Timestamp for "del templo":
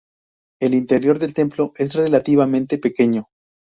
1.19-1.73